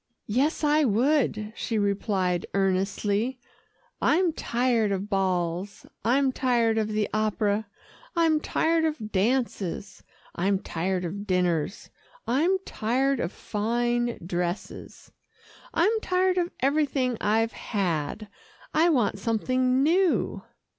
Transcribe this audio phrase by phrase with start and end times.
[0.25, 3.37] "Yes, I would," she replied earnestly,
[4.01, 7.67] "I'm tired of balls, I'm tired of the opera,
[8.15, 10.03] I'm tired of dances,
[10.33, 11.91] I'm tired of dinners,
[12.25, 15.11] I'm tired of fine dresses
[15.71, 18.27] I'm tired of everything I've had.
[18.73, 20.41] I want something new."